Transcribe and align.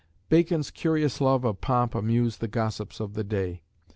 Bacon's 0.29 0.71
curious 0.71 1.21
love 1.21 1.43
of 1.45 1.61
pomp 1.61 1.93
amused 1.93 2.41
the 2.41 2.47
gossips 2.47 2.99
of 2.99 3.13
the 3.13 3.23
day. 3.23 3.61